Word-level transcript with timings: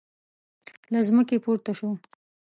له 0.91 0.99
ځمکې 1.07 1.37
پورته 1.43 1.71
شو. 1.77 1.89